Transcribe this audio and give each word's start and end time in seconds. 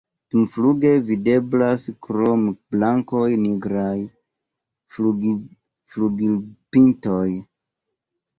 Dumfluge 0.35 0.91
videblas 1.09 1.83
krom 2.05 2.45
blanko 2.75 3.21
nigraj 3.43 3.93
flugilpintoj. 4.95 7.29